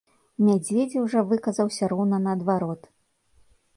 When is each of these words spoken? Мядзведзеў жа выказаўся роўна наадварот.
Мядзведзеў 0.45 1.03
жа 1.13 1.21
выказаўся 1.33 1.91
роўна 1.93 2.17
наадварот. 2.27 2.81